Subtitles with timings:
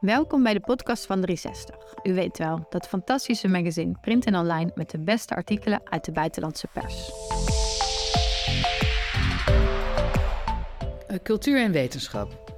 [0.00, 1.76] Welkom bij de podcast van 360.
[2.02, 6.12] U weet wel, dat fantastische magazine print en online met de beste artikelen uit de
[6.12, 7.10] buitenlandse pers.
[11.06, 12.52] Eh, cultuur en wetenschap.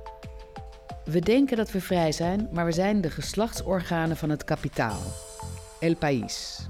[1.05, 5.01] We denken dat we vrij zijn, maar we zijn de geslachtsorganen van het kapitaal.
[5.81, 6.69] El País.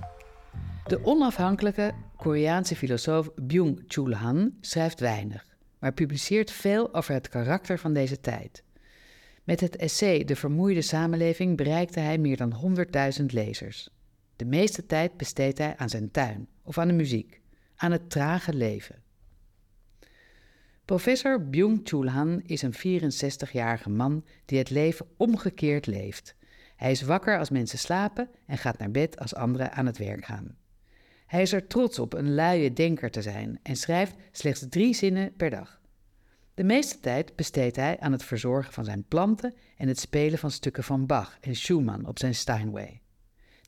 [0.86, 5.44] De onafhankelijke Koreaanse filosoof Byung-Chul Han schrijft weinig,
[5.78, 8.62] maar publiceert veel over het karakter van deze tijd.
[9.44, 12.76] Met het essay De Vermoeide Samenleving bereikte hij meer dan
[13.20, 13.88] 100.000 lezers.
[14.36, 17.40] De meeste tijd besteedt hij aan zijn tuin of aan de muziek,
[17.76, 19.02] aan het trage leven.
[20.84, 26.34] Professor Byung-Chul Han is een 64-jarige man die het leven omgekeerd leeft.
[26.76, 30.24] Hij is wakker als mensen slapen en gaat naar bed als anderen aan het werk
[30.24, 30.56] gaan.
[31.26, 35.32] Hij is er trots op een luie denker te zijn en schrijft slechts drie zinnen
[35.36, 35.81] per dag.
[36.54, 40.50] De meeste tijd besteedt hij aan het verzorgen van zijn planten en het spelen van
[40.50, 43.00] stukken van Bach en Schumann op zijn Steinway.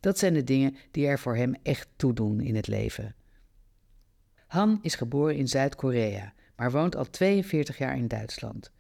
[0.01, 3.15] Dat zijn de dingen die er voor hem echt toe doen in het leven.
[4.47, 8.73] Han is geboren in Zuid-Korea, maar woont al 42 jaar in Duitsland.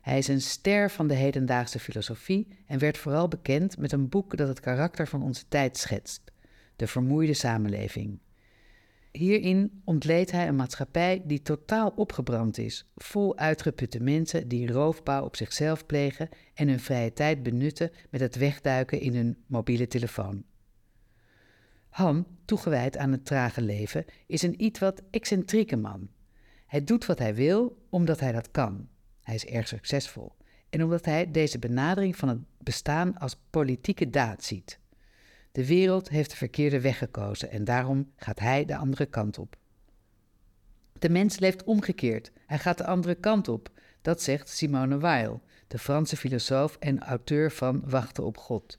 [0.00, 4.36] Hij is een ster van de hedendaagse filosofie en werd vooral bekend met een boek
[4.36, 6.22] dat het karakter van onze tijd schetst:
[6.76, 8.18] De Vermoeide Samenleving.
[9.18, 15.36] Hierin ontleedt hij een maatschappij die totaal opgebrand is, vol uitgeputte mensen die roofbouw op
[15.36, 20.44] zichzelf plegen en hun vrije tijd benutten met het wegduiken in hun mobiele telefoon.
[21.88, 26.08] Han, toegewijd aan het trage leven, is een iets wat excentrieke man.
[26.66, 28.88] Hij doet wat hij wil omdat hij dat kan.
[29.20, 30.32] Hij is erg succesvol.
[30.70, 34.78] En omdat hij deze benadering van het bestaan als politieke daad ziet.
[35.54, 39.56] De wereld heeft de verkeerde weg gekozen en daarom gaat hij de andere kant op.
[40.98, 43.70] De mens leeft omgekeerd, hij gaat de andere kant op.
[44.02, 48.78] Dat zegt Simone Weil, de Franse filosoof en auteur van Wachten op God.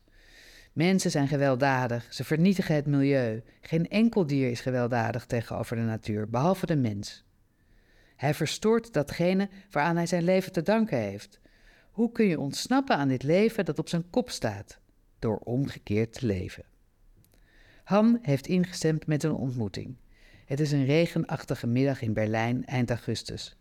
[0.73, 3.43] Mensen zijn gewelddadig, ze vernietigen het milieu.
[3.61, 7.23] Geen enkel dier is gewelddadig tegenover de natuur, behalve de mens.
[8.15, 11.39] Hij verstoort datgene waaraan hij zijn leven te danken heeft.
[11.91, 14.79] Hoe kun je ontsnappen aan dit leven dat op zijn kop staat?
[15.25, 16.63] Door omgekeerd te leven.
[17.83, 19.95] Han heeft ingestemd met een ontmoeting.
[20.45, 23.57] Het is een regenachtige middag in Berlijn eind augustus.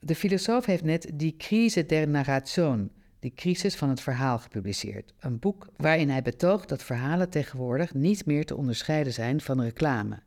[0.00, 5.14] De filosoof heeft net Die Krise der Narration, de crisis van het verhaal, gepubliceerd.
[5.18, 10.22] Een boek waarin hij betoogt dat verhalen tegenwoordig niet meer te onderscheiden zijn van reclame.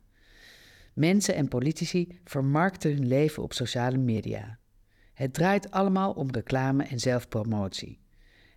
[0.94, 4.58] Mensen en politici vermarkten hun leven op sociale media.
[5.14, 7.99] Het draait allemaal om reclame en zelfpromotie.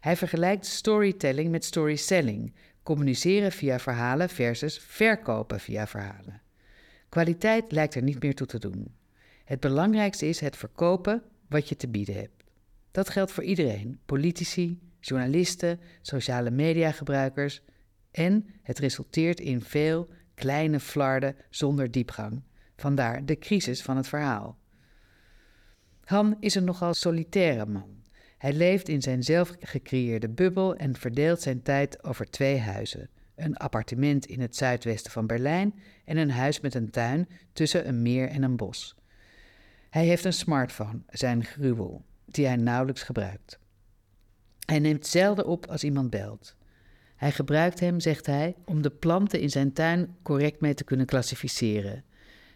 [0.04, 2.54] Hij vergelijkt storytelling met storyselling,
[2.84, 6.42] communiceren via verhalen versus verkopen via verhalen.
[7.10, 8.96] Kwaliteit lijkt er niet meer toe te doen.
[9.46, 12.44] Het belangrijkste is het verkopen wat je te bieden hebt.
[12.92, 17.62] Dat geldt voor iedereen: politici, journalisten, sociale mediagebruikers.
[18.12, 22.42] En het resulteert in veel kleine flarden zonder diepgang.
[22.76, 24.58] Vandaar de crisis van het verhaal.
[26.04, 28.03] Han is een nogal solitaire man.
[28.44, 33.58] Hij leeft in zijn zelf gecreëerde bubbel en verdeelt zijn tijd over twee huizen: een
[33.58, 35.74] appartement in het zuidwesten van Berlijn
[36.06, 38.96] en een huis met een tuin tussen een meer en een bos.
[39.90, 43.60] Hij heeft een smartphone, zijn gruwel, die hij nauwelijks gebruikt.
[44.66, 46.56] Hij neemt zelden op als iemand belt.
[47.16, 51.06] Hij gebruikt hem, zegt hij, om de planten in zijn tuin correct mee te kunnen
[51.06, 52.04] klassificeren.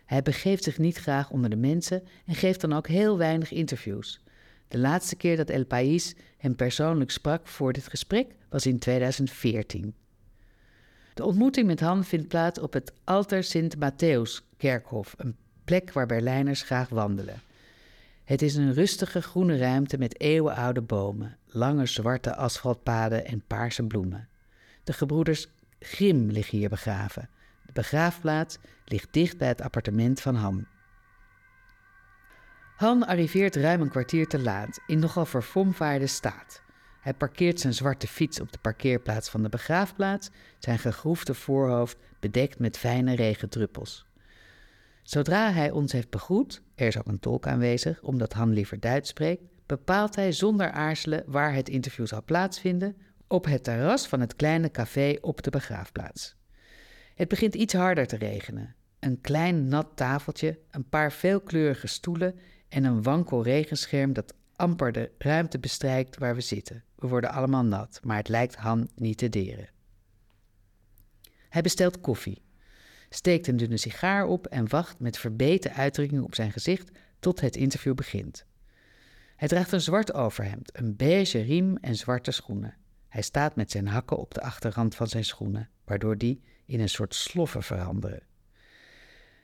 [0.06, 4.22] Hij begeeft zich niet graag onder de mensen en geeft dan ook heel weinig interviews.
[4.68, 9.96] De laatste keer dat El País hem persoonlijk sprak voor dit gesprek was in 2014.
[11.14, 16.06] De ontmoeting met Han vindt plaats op het Alter Sint Matthäus kerkhof, een plek waar
[16.06, 17.42] Berlijners graag wandelen.
[18.24, 24.28] Het is een rustige groene ruimte met eeuwenoude bomen, lange zwarte asfaltpaden en paarse bloemen.
[24.84, 25.48] De gebroeders
[25.80, 27.30] Grim liggen hier begraven.
[27.66, 30.66] De begraafplaats ligt dicht bij het appartement van Han.
[32.78, 36.62] Han arriveert ruim een kwartier te laat, in nogal verfomvaarde staat.
[37.02, 40.30] Hij parkeert zijn zwarte fiets op de parkeerplaats van de begraafplaats,
[40.60, 44.06] zijn gegroefde voorhoofd bedekt met fijne regendruppels.
[45.04, 49.10] Zodra hij ons heeft begroet, er is ook een tolk aanwezig, omdat Han liever Duits
[49.10, 52.98] spreekt, bepaalt hij zonder aarzelen waar het interview zal plaatsvinden,
[53.28, 56.36] op het terras van het kleine café op de begraafplaats.
[57.16, 58.76] Het begint iets harder te regenen.
[59.00, 65.12] Een klein nat tafeltje, een paar veelkleurige stoelen en een wankel regenscherm dat amper de
[65.18, 66.84] ruimte bestrijkt waar we zitten.
[66.96, 69.70] We worden allemaal nat, maar het lijkt Han niet te deren.
[71.50, 72.42] Hij bestelt koffie,
[73.10, 77.56] steekt een dunne sigaar op en wacht met verbeten uitdrukking op zijn gezicht tot het
[77.56, 78.46] interview begint.
[79.36, 82.76] Hij draagt een zwart overhemd, een beige riem en zwarte schoenen.
[83.08, 86.90] Hij staat met zijn hakken op de achterrand van zijn schoenen, waardoor die in een
[86.90, 88.24] soort sloffen veranderen.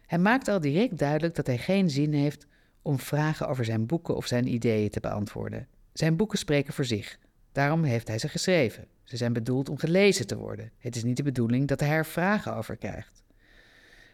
[0.05, 2.47] Hij maakt al direct duidelijk dat hij geen zin heeft
[2.83, 5.67] om vragen over zijn boeken of zijn ideeën te beantwoorden.
[5.93, 7.17] Zijn boeken spreken voor zich.
[7.51, 8.87] Daarom heeft hij ze geschreven.
[9.03, 10.71] Ze zijn bedoeld om gelezen te worden.
[10.77, 13.23] Het is niet de bedoeling dat hij er vragen over krijgt.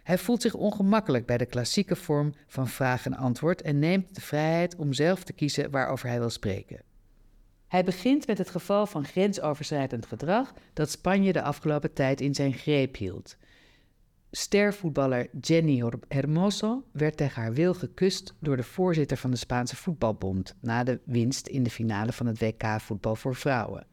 [0.04, 4.22] Hij voelt zich ongemakkelijk bij de klassieke vorm van vraag en antwoord en neemt de
[4.22, 6.82] vrijheid om zelf te kiezen waarover hij wil spreken.
[7.68, 12.54] Hij begint met het geval van grensoverschrijdend gedrag dat Spanje de afgelopen tijd in zijn
[12.54, 13.38] greep hield.
[14.32, 20.56] Stervoetballer Jenny Hermoso werd tegen haar wil gekust door de voorzitter van de Spaanse voetbalbond
[20.60, 23.88] na de winst in de finale van het WK voetbal voor vrouwen.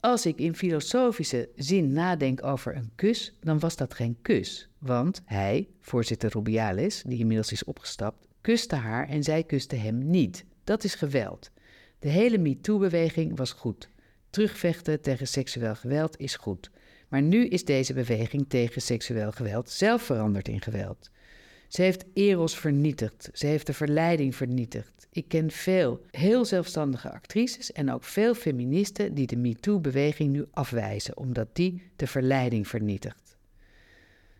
[0.00, 5.22] Als ik in filosofische zin nadenk over een kus, dan was dat geen kus, want
[5.24, 10.44] hij, voorzitter Rubiales, die inmiddels is opgestapt, kuste haar en zij kuste hem niet.
[10.64, 11.50] Dat is geweld.
[11.98, 13.90] De hele MeToo-beweging was goed.
[14.30, 16.70] Terugvechten tegen seksueel geweld is goed.
[17.08, 21.10] Maar nu is deze beweging tegen seksueel geweld zelf veranderd in geweld.
[21.68, 23.30] Ze heeft Eros vernietigd.
[23.32, 25.06] Ze heeft de verleiding vernietigd.
[25.10, 31.16] Ik ken veel heel zelfstandige actrices en ook veel feministen die de MeToo-beweging nu afwijzen,
[31.16, 33.36] omdat die de verleiding vernietigt.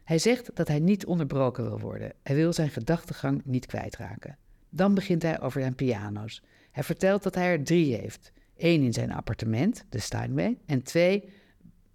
[0.05, 2.12] Hij zegt dat hij niet onderbroken wil worden.
[2.23, 4.39] Hij wil zijn gedachtegang niet kwijtraken.
[4.71, 6.43] Dan begint hij over zijn piano's.
[6.71, 8.33] Hij vertelt dat hij er drie heeft.
[8.57, 11.29] Eén in zijn appartement, de Steinway, en twee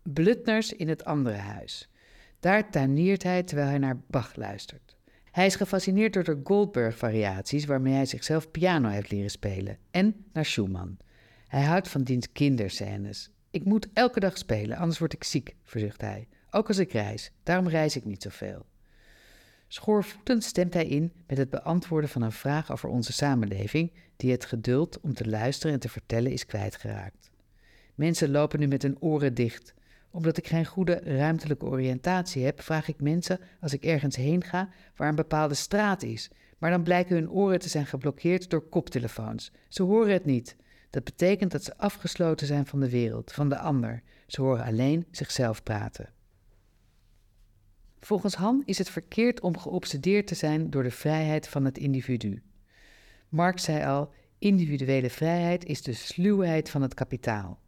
[0.03, 1.89] Blutners in het andere huis.
[2.39, 4.95] Daar tuiniert hij terwijl hij naar Bach luistert.
[5.31, 10.45] Hij is gefascineerd door de Goldberg-variaties waarmee hij zichzelf piano heeft leren spelen en naar
[10.45, 10.97] Schumann.
[11.47, 13.31] Hij houdt van diens kinderscènes.
[13.51, 16.27] Ik moet elke dag spelen, anders word ik ziek, verzucht hij.
[16.49, 18.65] Ook als ik reis, daarom reis ik niet zoveel.
[19.67, 24.45] Schoorvoetend stemt hij in met het beantwoorden van een vraag over onze samenleving, die het
[24.45, 27.31] geduld om te luisteren en te vertellen is kwijtgeraakt.
[27.95, 29.73] Mensen lopen nu met hun oren dicht,
[30.11, 34.69] omdat ik geen goede ruimtelijke oriëntatie heb, vraag ik mensen als ik ergens heen ga
[34.95, 36.29] waar een bepaalde straat is.
[36.57, 39.51] Maar dan blijken hun oren te zijn geblokkeerd door koptelefoons.
[39.67, 40.55] Ze horen het niet.
[40.89, 44.01] Dat betekent dat ze afgesloten zijn van de wereld, van de ander.
[44.27, 46.09] Ze horen alleen zichzelf praten.
[47.99, 52.41] Volgens Han is het verkeerd om geobsedeerd te zijn door de vrijheid van het individu.
[53.29, 57.60] Marx zei al: individuele vrijheid is de sluwheid van het kapitaal.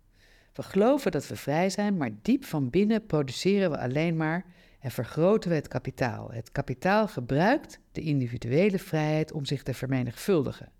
[0.53, 4.45] We geloven dat we vrij zijn, maar diep van binnen produceren we alleen maar
[4.79, 6.31] en vergroten we het kapitaal.
[6.31, 10.71] Het kapitaal gebruikt de individuele vrijheid om zich te vermenigvuldigen.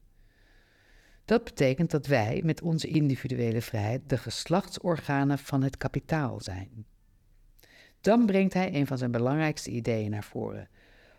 [1.26, 6.86] Dat betekent dat wij met onze individuele vrijheid de geslachtsorganen van het kapitaal zijn.
[8.02, 10.70] Dan brengt hij een van zijn belangrijkste ideeën naar voren.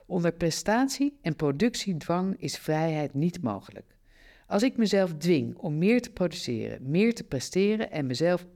[0.07, 3.97] Onder prestatie en productiedwang is vrijheid niet mogelijk.
[4.46, 8.46] Als ik mezelf dwing om meer te produceren, meer te presteren en mezelf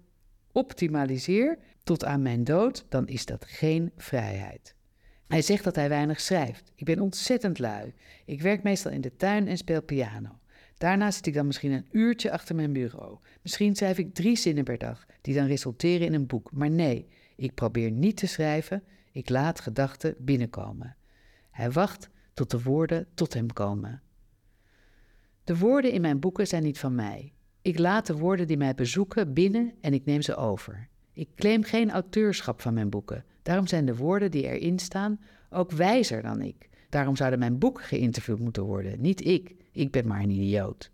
[0.52, 4.74] optimaliseer tot aan mijn dood, dan is dat geen vrijheid.
[5.28, 6.72] Hij zegt dat hij weinig schrijft.
[6.74, 7.94] Ik ben ontzettend lui.
[8.24, 10.38] Ik werk meestal in de tuin en speel piano.
[10.78, 13.18] Daarna zit ik dan misschien een uurtje achter mijn bureau.
[13.42, 16.52] Misschien schrijf ik drie zinnen per dag, die dan resulteren in een boek.
[16.52, 18.82] Maar nee, ik probeer niet te schrijven.
[19.12, 20.96] Ik laat gedachten binnenkomen.
[21.50, 24.02] Hij wacht tot de woorden tot hem komen.
[25.48, 27.32] De woorden in mijn boeken zijn niet van mij.
[27.62, 30.88] Ik laat de woorden die mij bezoeken binnen en ik neem ze over.
[31.12, 33.24] Ik claim geen auteurschap van mijn boeken.
[33.42, 35.20] Daarom zijn de woorden die erin staan
[35.50, 36.68] ook wijzer dan ik.
[36.88, 39.54] Daarom zouden mijn boeken geïnterviewd moeten worden, niet ik.
[39.72, 40.90] Ik ben maar een idioot.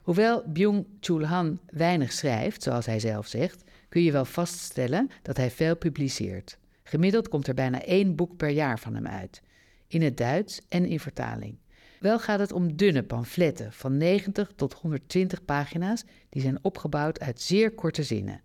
[0.00, 5.50] Hoewel Byung-Chul Han weinig schrijft, zoals hij zelf zegt, kun je wel vaststellen dat hij
[5.50, 6.58] veel publiceert.
[6.82, 9.42] Gemiddeld komt er bijna één boek per jaar van hem uit,
[9.86, 11.58] in het Duits en in vertaling.
[12.00, 17.40] Wel gaat het om dunne pamfletten van 90 tot 120 pagina's die zijn opgebouwd uit
[17.40, 18.40] zeer korte zinnen.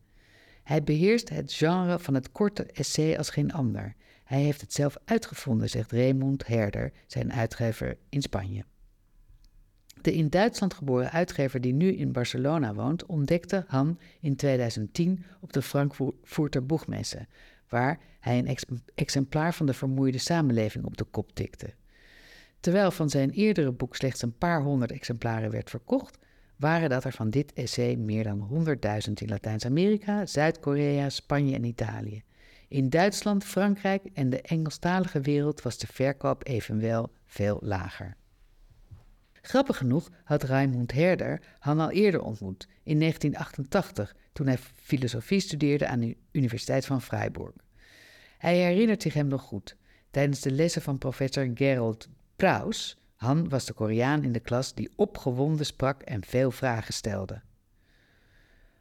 [0.64, 3.96] Hij beheerst het genre van het korte essay als geen ander.
[4.24, 8.64] Hij heeft het zelf uitgevonden, zegt Raymond Herder, zijn uitgever in Spanje.
[10.02, 15.54] De in Duitsland geboren uitgever die nu in Barcelona woont, ontdekte Han in 2010 op
[15.54, 17.28] de Frankfurter Boegmesse,
[17.70, 18.58] waar hij een
[18.96, 21.74] exemplaar van de vermoeide samenleving op de kop tikte.
[22.66, 26.18] Terwijl van zijn eerdere boek slechts een paar honderd exemplaren werd verkocht,
[26.56, 28.66] waren dat er van dit essay meer dan
[29.08, 32.24] 100.000 in Latijns-Amerika, Zuid-Korea, Spanje en Italië.
[32.68, 38.16] In Duitsland, Frankrijk en de Engelstalige wereld was de verkoop evenwel veel lager.
[39.42, 45.88] Grappig genoeg had Raimund Herder Han al eerder ontmoet, in 1988, toen hij filosofie studeerde
[45.88, 47.56] aan de Universiteit van Freiburg.
[48.38, 49.76] Hij herinnert zich hem nog goed.
[50.12, 54.92] Tijdens de lessen van professor Gerald Praus, Han was de Koreaan in de klas die
[54.96, 57.42] opgewonden sprak en veel vragen stelde.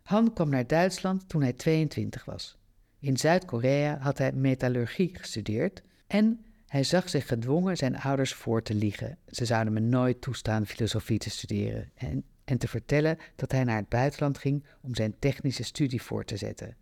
[0.02, 2.56] Han kwam naar Duitsland toen hij 22 was.
[2.98, 8.74] In Zuid-Korea had hij metallurgie gestudeerd en hij zag zich gedwongen zijn ouders voor te
[8.74, 9.18] liegen.
[9.26, 13.76] Ze zouden me nooit toestaan filosofie te studeren en, en te vertellen dat hij naar
[13.76, 16.76] het buitenland ging om zijn technische studie voor te zetten.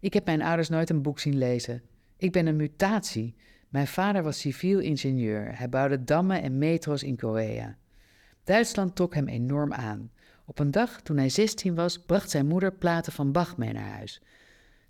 [0.00, 1.82] Ik heb mijn ouders nooit een boek zien lezen.
[2.16, 3.34] Ik ben een mutatie.
[3.68, 5.58] Mijn vader was civiel ingenieur.
[5.58, 7.76] Hij bouwde dammen en metro's in Korea.
[8.44, 10.10] Duitsland trok hem enorm aan.
[10.44, 13.90] Op een dag, toen hij 16 was, bracht zijn moeder platen van Bach mee naar
[13.90, 14.22] huis.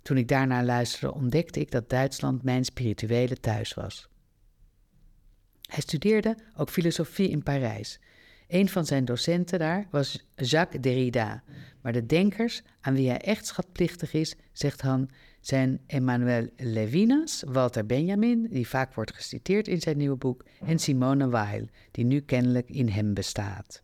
[0.01, 4.09] Toen ik daarna luisterde, ontdekte ik dat Duitsland mijn spirituele thuis was.
[5.69, 7.99] Hij studeerde ook filosofie in Parijs.
[8.49, 11.43] Een van zijn docenten daar was Jacques Derrida.
[11.81, 15.09] Maar de denkers aan wie hij echt schatplichtig is, zegt Han,
[15.41, 21.29] zijn Emmanuel Levinas, Walter Benjamin, die vaak wordt geciteerd in zijn nieuwe boek, en Simone
[21.29, 23.81] Weil, die nu kennelijk in hem bestaat.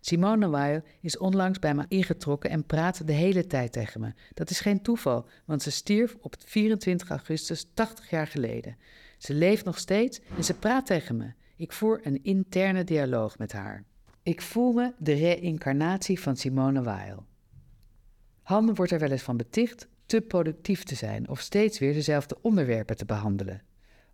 [0.00, 4.12] Simone Weil is onlangs bij me ingetrokken en praatte de hele tijd tegen me.
[4.34, 8.76] Dat is geen toeval, want ze stierf op 24 augustus 80 jaar geleden.
[9.18, 11.32] Ze leeft nog steeds en ze praat tegen me.
[11.56, 13.84] Ik voer een interne dialoog met haar.
[14.22, 17.26] Ik voel me de reïncarnatie van Simone Weil.
[18.42, 22.38] Han wordt er wel eens van beticht te productief te zijn of steeds weer dezelfde
[22.40, 23.62] onderwerpen te behandelen.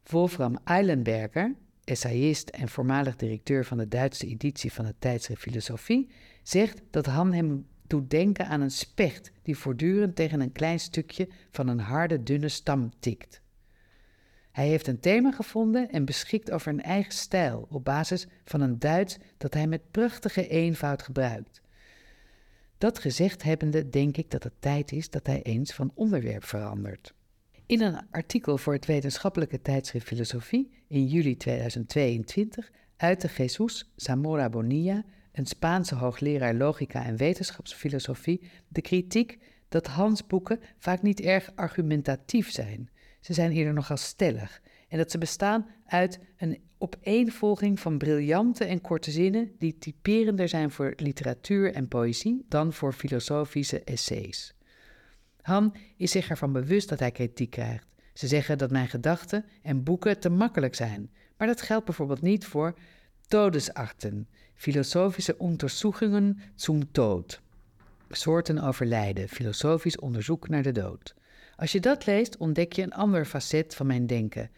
[0.05, 6.11] Wolfram Eilenberger, essayist en voormalig directeur van de Duitse editie van het tijdschrift Filosofie,
[6.43, 11.29] zegt dat Han hem doet denken aan een specht die voortdurend tegen een klein stukje
[11.51, 13.43] van een harde, dunne stam tikt.
[14.55, 18.79] Hij heeft een thema gevonden en beschikt over een eigen stijl op basis van een
[18.79, 21.61] Duits dat hij met prachtige eenvoud gebruikt.
[22.79, 27.15] Dat gezegd hebbende denk ik dat het tijd is dat hij eens van onderwerp verandert.
[27.67, 35.05] In een artikel voor het wetenschappelijke tijdschrift Filosofie in juli 2022 uitte Jesus Zamora Bonilla,
[35.33, 42.51] een Spaanse hoogleraar logica en wetenschapsfilosofie, de kritiek dat Hans boeken vaak niet erg argumentatief
[42.51, 42.89] zijn.
[43.25, 48.81] Ze zijn eerder nogal stellig en dat ze bestaan uit een opeenvolging van briljante en
[48.81, 54.55] korte zinnen die typerender zijn voor literatuur en poëzie dan voor filosofische essays.
[55.41, 57.87] Han is zich ervan bewust dat hij kritiek krijgt.
[58.13, 62.45] Ze zeggen dat mijn gedachten en boeken te makkelijk zijn, maar dat geldt bijvoorbeeld niet
[62.45, 62.75] voor
[63.27, 67.41] Todesarten, filosofische onderzoekingen zum Tod.
[68.11, 71.15] Soorten overlijden, filosofisch onderzoek naar de dood.
[71.57, 74.51] Als je dat leest, ontdek je een ander facet van mijn denken,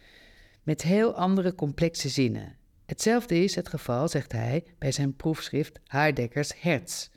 [0.63, 2.57] met heel andere complexe zinnen.
[2.87, 7.09] Hetzelfde is het geval, zegt hij, bij zijn proefschrift Heideggers Herz,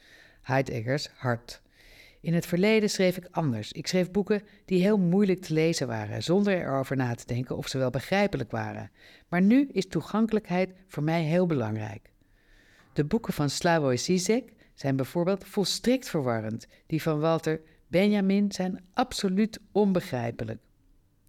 [0.41, 1.61] Heideggers hart.
[2.21, 3.71] In het verleden schreef ik anders.
[3.71, 7.67] Ik schreef boeken die heel moeilijk te lezen waren, zonder erover na te denken of
[7.67, 8.91] ze wel begrijpelijk waren.
[9.27, 12.11] Maar nu is toegankelijkheid voor mij heel belangrijk.
[12.93, 16.67] De boeken van Slavoj Zizek zijn bijvoorbeeld volstrekt verwarrend.
[16.87, 20.59] Die van Walter Benjamin zijn absoluut onbegrijpelijk.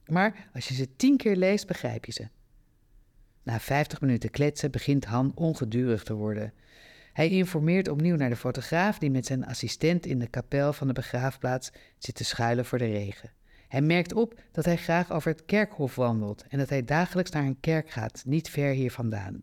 [0.06, 2.28] Maar als je ze tien keer leest, begrijp je ze.
[3.42, 6.52] Na vijftig minuten kletsen begint Han ongedurig te worden.
[7.12, 10.92] Hij informeert opnieuw naar de fotograaf die met zijn assistent in de kapel van de
[10.92, 13.32] begraafplaats zit te schuilen voor de regen.
[13.68, 17.44] Hij merkt op dat hij graag over het kerkhof wandelt en dat hij dagelijks naar
[17.44, 19.42] een kerk gaat, niet ver hier vandaan.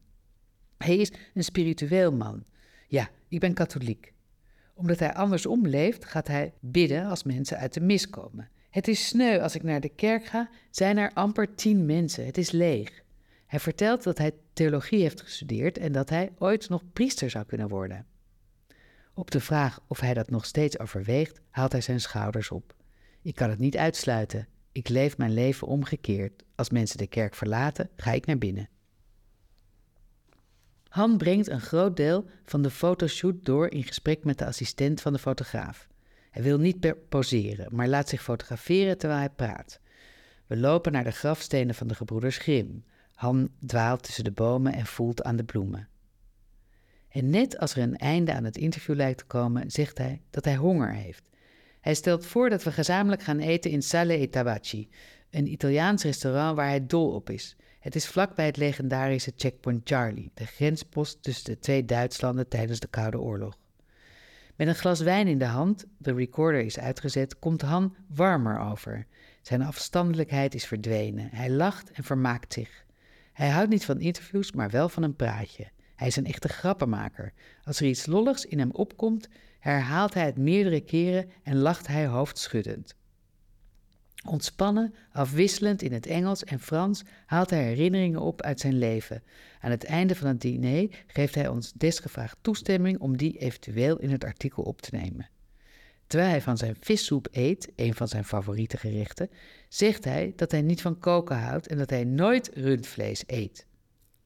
[0.77, 2.43] Hij is een spiritueel man.
[2.87, 4.13] Ja, ik ben katholiek.
[4.77, 8.49] Omdat hij andersom leeft, gaat hij bidden als mensen uit de mis komen.
[8.69, 12.25] Het is sneu als ik naar de kerk ga, zijn er amper tien mensen.
[12.25, 13.03] Het is leeg.
[13.45, 17.67] Hij vertelt dat hij theologie heeft gestudeerd en dat hij ooit nog priester zou kunnen
[17.67, 18.05] worden.
[19.13, 22.75] Op de vraag of hij dat nog steeds overweegt, haalt hij zijn schouders op.
[23.21, 24.47] Ik kan het niet uitsluiten.
[24.71, 26.43] Ik leef mijn leven omgekeerd.
[26.55, 28.69] Als mensen de kerk verlaten, ga ik naar binnen.
[30.89, 35.13] Han brengt een groot deel van de fotoshoot door in gesprek met de assistent van
[35.13, 35.87] de fotograaf.
[36.31, 39.79] Hij wil niet poseren, maar laat zich fotograferen terwijl hij praat.
[40.47, 42.83] We lopen naar de grafstenen van de gebroeders Grim.
[43.13, 45.87] Han dwaalt tussen de bomen en voelt aan de bloemen.
[47.09, 50.45] En net als er een einde aan het interview lijkt te komen, zegt hij dat
[50.45, 51.29] hij honger heeft.
[51.81, 54.89] Hij stelt voor dat we gezamenlijk gaan eten in Sale e Tabaci,
[55.29, 57.55] een Italiaans restaurant waar hij dol op is.
[57.87, 62.87] Het is vlakbij het legendarische Checkpoint Charlie, de grenspost tussen de twee Duitslanden tijdens de
[62.87, 63.57] Koude Oorlog.
[64.55, 69.05] Met een glas wijn in de hand, de recorder is uitgezet, komt Han warmer over.
[69.41, 71.29] Zijn afstandelijkheid is verdwenen.
[71.31, 72.85] Hij lacht en vermaakt zich.
[73.33, 75.67] Hij houdt niet van interviews, maar wel van een praatje.
[75.95, 77.33] Hij is een echte grappenmaker.
[77.63, 79.27] Als er iets lolligs in hem opkomt,
[79.59, 82.95] herhaalt hij het meerdere keren en lacht hij hoofdschuddend.
[84.27, 89.23] Ontspannen, afwisselend in het Engels en Frans haalt hij herinneringen op uit zijn leven.
[89.59, 94.11] Aan het einde van het diner geeft hij ons desgevraagd toestemming om die eventueel in
[94.11, 95.29] het artikel op te nemen.
[96.07, 99.29] Terwijl hij van zijn vissoep eet, een van zijn favoriete gerechten,
[99.69, 103.65] zegt hij dat hij niet van koken houdt en dat hij nooit rundvlees eet.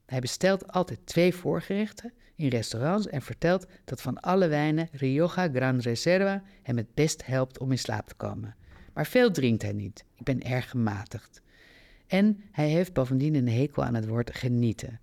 [0.06, 5.78] Hij bestelt altijd twee voorgerechten in restaurants en vertelt dat van alle wijnen Rioja Gran
[5.78, 8.56] Reserva hem het best helpt om in slaap te komen.
[8.92, 10.04] Maar veel drinkt hij niet.
[10.14, 11.42] Ik ben erg gematigd.
[12.06, 15.00] En hij heeft bovendien een hekel aan het woord genieten.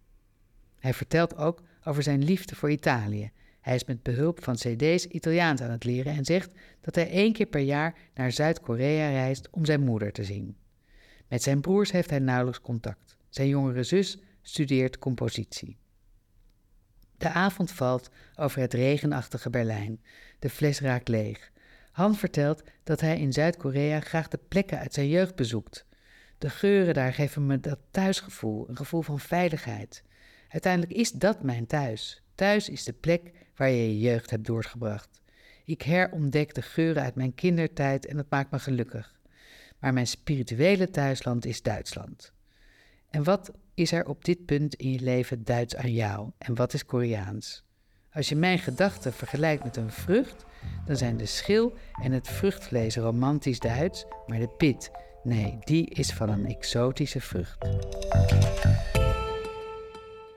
[0.80, 3.32] Hij vertelt ook over zijn liefde voor Italië.
[3.62, 7.34] Hij is met behulp van CD's Italiaans aan het leren en zegt dat hij één
[7.34, 10.56] keer per jaar naar Zuid-Korea reist om zijn moeder te zien.
[11.28, 13.18] Met zijn broers heeft hij nauwelijks contact.
[13.30, 15.78] Zijn jongere zus studeert compositie.
[17.18, 20.02] De avond valt over het regenachtige Berlijn.
[20.40, 21.52] De fles raakt leeg.
[21.92, 25.86] Han vertelt dat hij in Zuid-Korea graag de plekken uit zijn jeugd bezoekt.
[26.38, 30.04] De geuren daar geven me dat thuisgevoel, een gevoel van veiligheid.
[30.50, 32.24] Uiteindelijk is dat mijn thuis.
[32.36, 35.22] Thuis is de plek waar je je jeugd hebt doorgebracht.
[35.66, 39.20] Ik herontdek de geuren uit mijn kindertijd en dat maakt me gelukkig.
[39.80, 42.34] Maar mijn spirituele thuisland is Duitsland.
[43.10, 46.74] En wat is er op dit punt in je leven Duits aan jou en wat
[46.74, 47.64] is Koreaans?
[48.14, 50.46] Als je mijn gedachten vergelijkt met een vrucht,
[50.86, 54.92] dan zijn de schil en het vruchtvlees romantisch Duits, maar de pit,
[55.24, 57.58] nee, die is van een exotische vrucht.